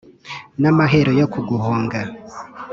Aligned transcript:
N' 0.61 0.69
amahero 0.71 1.11
yo 1.19 1.27
kuguhonga. 1.33 1.99